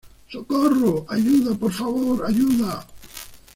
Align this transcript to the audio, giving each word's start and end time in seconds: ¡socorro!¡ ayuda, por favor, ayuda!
¡socorro!¡ 0.33 1.05
ayuda, 1.13 1.53
por 1.53 1.71
favor, 1.71 2.25
ayuda! 2.25 2.87